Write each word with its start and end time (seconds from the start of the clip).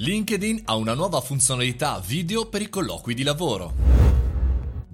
LinkedIn 0.00 0.62
ha 0.66 0.76
una 0.76 0.94
nuova 0.94 1.20
funzionalità 1.20 2.00
video 2.06 2.46
per 2.46 2.62
i 2.62 2.68
colloqui 2.68 3.14
di 3.14 3.24
lavoro. 3.24 4.07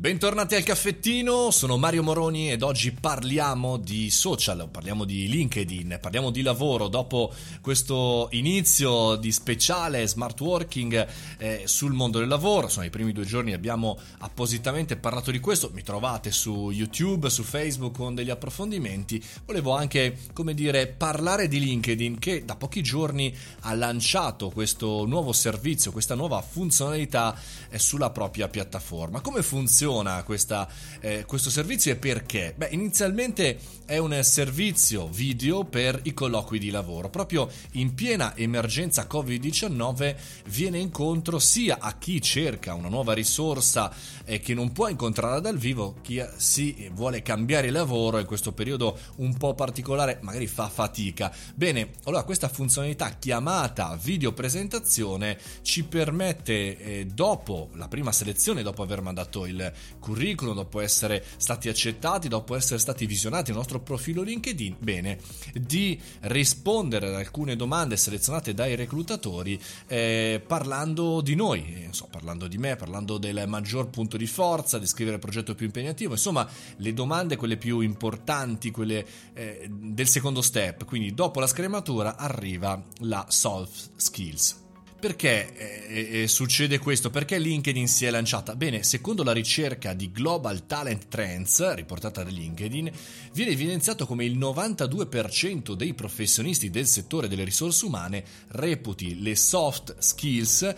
Bentornati 0.04 0.54
al 0.54 0.64
caffettino, 0.64 1.50
sono 1.50 1.78
Mario 1.78 2.02
Moroni 2.02 2.52
ed 2.52 2.62
oggi 2.62 2.92
parliamo 2.92 3.78
di 3.78 4.10
social, 4.10 4.68
parliamo 4.70 5.06
di 5.06 5.26
LinkedIn, 5.30 5.96
parliamo 5.99 6.28
di 6.28 6.42
lavoro 6.42 6.88
dopo 6.88 7.33
questo 7.62 8.29
inizio 8.32 9.16
di 9.16 9.32
speciale 9.32 10.06
smart 10.06 10.38
working 10.43 11.06
eh, 11.38 11.62
sul 11.64 11.94
mondo 11.94 12.18
del 12.18 12.29
lavoro. 12.29 12.68
Sono 12.68 12.84
i 12.84 12.90
primi 12.90 13.12
due 13.12 13.25
giorni 13.25 13.54
abbiamo 13.54 13.98
appositamente 14.18 14.98
parlato 14.98 15.30
di 15.30 15.40
questo, 15.40 15.70
mi 15.72 15.82
trovate 15.82 16.30
su 16.30 16.68
YouTube, 16.71 17.30
su 17.30 17.43
Facebook 17.43 17.96
con 17.96 18.14
degli 18.14 18.29
approfondimenti. 18.29 19.25
Volevo 19.46 19.75
anche, 19.75 20.18
come 20.34 20.52
dire, 20.52 20.86
parlare 20.86 21.48
di 21.48 21.58
LinkedIn 21.61 22.18
che 22.18 22.44
da 22.44 22.57
pochi 22.57 22.82
giorni 22.82 23.34
ha 23.61 23.72
lanciato 23.72 24.50
questo 24.50 25.07
nuovo 25.07 25.32
servizio, 25.32 25.93
questa 25.93 26.14
nuova 26.14 26.43
funzionalità 26.43 27.34
eh, 27.71 27.79
sulla 27.79 28.11
propria 28.11 28.48
piattaforma. 28.48 29.22
Come 29.22 29.43
funziona? 29.43 29.93
Funziona 29.94 30.22
questa, 30.25 30.68
eh, 31.00 31.25
questo 31.26 31.50
servizio 31.50 31.93
e 31.93 31.96
perché? 31.96 32.55
Beh, 32.57 32.69
inizialmente 32.73 33.59
è 33.87 33.98
un 33.98 34.19
servizio 34.23 35.07
video 35.09 35.65
per 35.65 36.01
i 36.05 36.15
colloqui 36.15 36.59
di 36.59 36.70
lavoro. 36.70 37.11
Proprio 37.11 37.48
in 37.73 37.95
piena 37.95 38.37
emergenza 38.37 39.07
Covid-19 39.09 40.17
viene 40.47 40.79
incontro 40.79 41.39
sia 41.39 41.79
a 41.79 41.97
chi 41.97 42.20
cerca 42.20 42.75
una 42.75 42.89
nuova 42.89 43.12
risorsa 43.12 43.93
eh, 44.25 44.41
che 44.41 44.55
non 44.55 44.73
può 44.73 44.89
incontrare 44.89 45.41
dal 45.41 45.59
vivo, 45.59 45.97
chi 46.01 46.25
si 46.37 46.91
vuole 46.92 47.23
cambiare 47.23 47.70
lavoro 47.70 48.19
in 48.19 48.27
questo 48.27 48.53
periodo 48.53 48.98
un 49.17 49.37
po' 49.37 49.55
particolare, 49.55 50.19
magari 50.23 50.47
fa 50.47 50.69
fatica. 50.69 51.33
Bene, 51.55 51.91
allora 52.05 52.25
questa 52.25 52.48
funzionalità 52.48 53.11
chiamata 53.19 53.97
video 54.01 54.33
presentazione 54.33 55.39
ci 55.62 55.84
permette 55.84 56.79
eh, 56.79 57.06
dopo 57.06 57.69
la 57.75 57.89
prima 57.89 58.12
selezione, 58.12 58.62
dopo 58.62 58.83
aver 58.83 59.03
mandato 59.03 59.45
il 59.47 59.72
curriculum, 59.98 60.55
dopo 60.55 60.80
essere 60.80 61.25
stati 61.36 61.69
accettati, 61.69 62.28
dopo 62.28 62.55
essere 62.55 62.78
stati 62.78 63.06
visionati 63.06 63.50
nel 63.50 63.58
nostro 63.58 63.81
profilo 63.81 64.22
LinkedIn, 64.22 64.77
bene, 64.78 65.19
di 65.53 66.00
rispondere 66.22 67.08
ad 67.08 67.14
alcune 67.14 67.56
domande 67.56 67.97
selezionate 67.97 68.55
dai 68.55 68.75
reclutatori 68.75 69.61
eh, 69.86 70.42
parlando 70.47 71.20
di 71.20 71.34
noi, 71.34 71.86
eh, 71.86 71.89
so, 71.91 72.08
parlando 72.11 72.48
di 72.48 72.58
me, 72.58 72.77
parlando 72.77 73.19
del 73.19 73.44
maggior 73.47 73.89
punto 73.89 74.16
di 74.16 74.27
forza, 74.27 74.78
descrivere 74.78 75.16
il 75.16 75.22
progetto 75.22 75.55
più 75.55 75.66
impegnativo, 75.66 76.12
insomma 76.12 76.48
le 76.77 76.92
domande 76.92 77.36
quelle 77.36 77.56
più 77.56 77.81
importanti, 77.81 78.70
quelle 78.70 79.06
eh, 79.33 79.69
del 79.70 80.09
secondo 80.09 80.42
step, 80.42 80.84
quindi 80.84 81.14
dopo 81.14 81.41
la 81.41 81.47
scrematura 81.47 82.16
arriva 82.16 82.83
la 83.00 83.27
soft 83.28 83.91
skills. 83.97 84.64
Perché 84.98 85.55
eh, 85.89 86.23
eh, 86.23 86.28
succede 86.28 86.78
questo? 86.78 87.11
Perché 87.11 87.39
LinkedIn 87.39 87.87
si 87.87 88.06
è 88.06 88.11
lanciata? 88.11 88.56
Bene, 88.56 88.83
secondo 88.83 89.23
la 89.23 89.33
ricerca 89.33 89.92
di 89.92 90.11
Global 90.11 90.67
Talent 90.67 91.09
Trends, 91.09 91.75
riportata 91.75 92.23
da 92.23 92.31
LinkedIn, 92.31 92.91
viene 93.33 93.50
evidenziato 93.50 94.06
come 94.06 94.25
il 94.25 94.39
92% 94.39 95.75
dei 95.75 95.92
professionisti 95.92 96.70
del 96.70 96.87
settore 96.87 97.28
delle 97.28 97.45
risorse 97.45 97.84
umane 97.84 98.25
reputi 98.48 99.20
le 99.20 99.37
soft 99.37 99.98
skills 99.98 100.75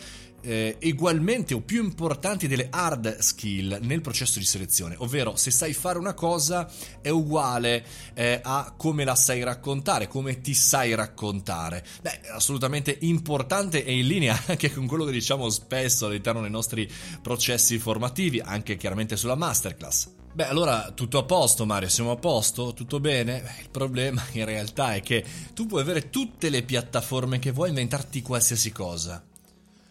eh, 0.47 0.79
ugualmente 0.81 1.55
o 1.55 1.61
più 1.61 1.83
importanti 1.83 2.47
delle 2.47 2.69
hard 2.71 3.19
skill 3.19 3.79
nel 3.83 4.01
processo 4.01 4.39
di 4.39 4.45
selezione, 4.45 4.95
ovvero 4.99 5.35
se 5.35 5.51
sai 5.51 5.73
fare 5.73 5.99
una 5.99 6.15
cosa 6.15 6.71
è 7.01 7.09
uguale 7.09 7.85
eh, 8.15 8.41
a 8.43 8.73
come 8.77 9.05
la 9.05 9.17
sai 9.17 9.43
raccontare, 9.43 10.07
come 10.07 10.41
ti 10.41 10.55
sai 10.55 10.95
raccontare. 10.95 11.85
Beh, 12.01 12.21
assolutamente 12.31 12.97
importante 13.01 13.85
e 13.85 13.99
in 13.99 14.07
linea 14.07 14.41
anche 14.47 14.73
con 14.73 14.87
quello 14.87 15.05
che 15.05 15.13
diciamo 15.13 15.51
spesso 15.51 16.07
all'interno 16.07 16.41
dei 16.41 16.51
nostri 16.51 16.89
processi 17.21 17.79
formativi, 17.79 18.41
anche 18.41 18.77
chiaramente 18.77 19.17
sulla 19.17 19.35
masterclass. 19.35 20.11
Beh, 20.33 20.47
allora 20.47 20.93
tutto 20.95 21.19
a 21.19 21.25
posto, 21.25 21.65
Mario, 21.65 21.89
siamo 21.89 22.11
a 22.11 22.17
posto? 22.17 22.75
Tutto 22.75 23.01
bene? 23.01 23.43
Il 23.63 23.71
problema 23.71 24.23
in 24.33 24.45
realtà 24.45 24.95
è 24.95 25.01
che 25.01 25.25
tu 25.55 25.67
puoi 25.67 25.81
avere 25.81 26.11
tutte 26.11 26.51
le 26.51 26.63
piattaforme 26.63 27.39
che 27.39 27.53
vuoi 27.53 27.71
inventarti 27.71 28.21
qualsiasi 28.21 28.71
cosa 28.71 29.25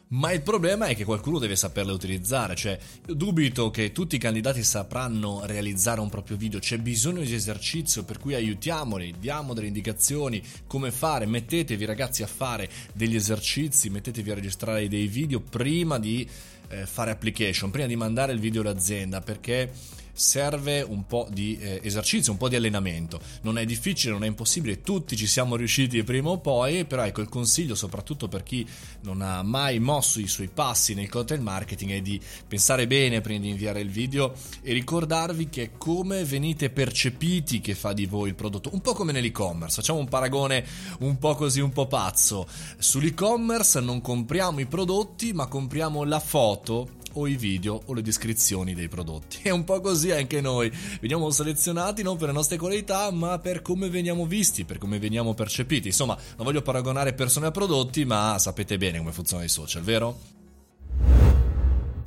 ma 0.10 0.32
il 0.32 0.42
problema 0.42 0.86
è 0.86 0.96
che 0.96 1.04
qualcuno 1.04 1.40
deve 1.40 1.56
saperle 1.56 1.92
utilizzare, 1.92 2.56
cioè 2.56 2.78
io 3.08 3.14
dubito 3.14 3.72
che 3.72 3.92
tutti 3.92 4.16
i 4.16 4.20
candidati 4.20 4.64
sapranno 4.64 5.42
realizzare 5.46 6.00
un 6.00 6.10
proprio 6.10 6.38
video, 6.38 6.60
c'è 6.60 6.78
bisogno 6.78 7.22
di 7.22 7.34
esercizio 7.34 8.04
per 8.04 8.20
cui 8.20 8.36
aiutiamoli, 8.36 9.16
diamo 9.20 9.54
delle 9.54 9.68
indicazioni 9.68 10.44
come 10.68 10.92
fare, 10.92 11.26
mettetevi 11.26 11.86
ragazzi 11.86 12.24
a 12.24 12.28
fare 12.28 12.70
degli 12.94 13.16
esercizi, 13.16 13.90
mettetevi 13.90 14.32
a 14.32 14.36
registrare 14.36 14.88
dei 14.88 15.08
video 15.08 15.40
prima 15.40 15.98
di 15.98 16.28
eh, 16.68 16.86
fare 16.86 17.12
application, 17.12 17.72
prima 17.72 17.88
di 17.88 17.96
mandare 17.96 18.34
il 18.34 18.40
video 18.40 18.62
all'azienda 18.62 19.22
perché 19.22 19.72
serve 20.16 20.82
un 20.82 21.06
po' 21.06 21.28
di 21.30 21.58
eh, 21.60 21.82
esercizio, 21.84 22.32
un 22.32 22.38
po' 22.38 22.48
di 22.48 22.56
allenamento. 22.56 23.20
Non 23.42 23.58
è 23.58 23.66
difficile, 23.66 24.14
non 24.14 24.24
è 24.24 24.28
impossibile, 24.28 24.82
tutti 24.82 25.18
ci 25.18 25.28
siamo 25.28 25.58
riusciti 25.58 26.02
prima 26.04 26.30
o 26.30 26.40
poi, 26.40 26.86
però 26.86 27.04
ecco 27.04 27.22
il 27.22 27.30
consiglio 27.30 27.76
soprattutto 27.76 28.28
per 28.30 28.44
chi 28.44 28.66
non 29.02 29.22
ha 29.22 29.44
mai 29.44 29.80
mosso 29.80 30.20
i 30.20 30.28
suoi 30.28 30.48
passi 30.48 30.94
nel 30.94 31.10
content 31.10 31.42
marketing 31.42 31.92
è 31.92 32.02
di 32.02 32.20
pensare 32.48 32.88
bene 32.88 33.22
prima 33.22 33.42
di 33.42 33.50
inviare 33.50 33.82
il 33.82 33.90
video 33.90 34.34
e 34.62 34.72
ricordarvi 34.72 35.50
che 35.50 35.72
come 35.78 36.24
venite 36.24 36.70
percepiti 36.70 37.60
che 37.60 37.76
fa 37.76 37.92
di 37.92 38.06
voi 38.06 38.30
il 38.30 38.36
prodotto, 38.36 38.70
un 38.74 38.82
po' 38.82 38.94
come 38.94 39.12
nell'e-commerce, 39.12 39.76
facciamo 39.76 40.00
un 40.00 40.08
paragone 40.08 40.66
un 41.00 41.18
po' 41.18 41.36
così 41.36 41.60
un 41.60 41.72
po' 41.72 41.88
pazzo. 41.88 42.48
Sull'e-commerce 42.78 43.82
non 43.82 44.00
compriamo 44.00 44.60
i 44.62 44.66
prodotti, 44.66 45.34
ma 45.34 45.48
compriamo 45.48 46.04
la 46.04 46.20
foto 46.20 47.04
o 47.16 47.28
i 47.28 47.36
video 47.36 47.82
o 47.86 47.94
le 47.94 48.02
descrizioni 48.02 48.74
dei 48.74 48.88
prodotti. 48.88 49.40
È 49.44 49.50
un 49.50 49.64
po' 49.64 49.82
così 49.82 50.12
anche 50.12 50.42
noi, 50.42 50.72
veniamo 51.02 51.30
selezionati 51.30 52.04
non 52.04 52.18
per 52.18 52.28
le 52.28 52.34
nostre 52.34 52.58
qualità 52.58 53.12
ma 53.12 53.40
per 53.40 53.62
come 53.62 53.90
veniamo 53.90 54.26
visti, 54.26 54.64
per 54.64 54.78
come 54.78 55.00
veniamo 55.00 55.34
percepiti. 55.34 55.88
Insomma, 55.88 56.18
non 56.38 56.46
voglio 56.46 56.62
paragonare 56.62 57.14
persone 57.14 57.48
a 57.48 57.52
prodotti, 57.52 58.06
ma 58.06 58.38
sapete 58.40 58.78
bene 58.78 58.98
come 58.98 59.12
funzionano 59.12 59.48
i 59.48 59.52
social, 59.52 59.84
vero? 59.84 60.35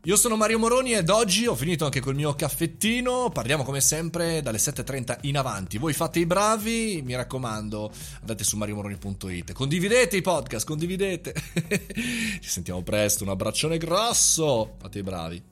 Io 0.09 0.17
sono 0.17 0.37
Mario 0.37 0.59
Moroni 0.59 0.95
ed 0.95 1.11
oggi 1.11 1.47
ho 1.47 1.55
finito 1.55 1.85
anche 1.85 2.01
col 2.01 2.15
mio 2.15 2.35
caffettino. 2.35 3.29
Parliamo 3.29 3.63
come 3.63 3.83
sempre 3.83 4.41
dalle 4.41 4.57
7.30 4.57 5.19
in 5.25 5.37
avanti. 5.37 5.77
Voi 5.77 5.93
fate 5.93 6.19
i 6.19 6.25
bravi, 6.25 7.03
mi 7.05 7.15
raccomando, 7.15 7.93
andate 8.21 8.43
su 8.43 8.57
mariomoroni.it. 8.57 9.53
Condividete 9.53 10.17
i 10.17 10.23
podcast, 10.23 10.67
condividete. 10.67 11.35
Ci 12.41 12.49
sentiamo 12.49 12.81
presto, 12.81 13.23
un 13.23 13.29
abbraccione 13.29 13.77
grosso. 13.77 14.77
Fate 14.79 14.99
i 14.99 15.03
bravi. 15.03 15.43